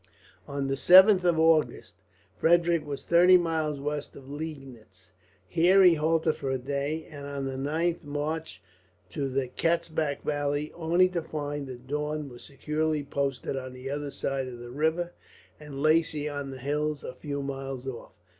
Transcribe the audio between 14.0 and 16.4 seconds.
side of the river, and Lacy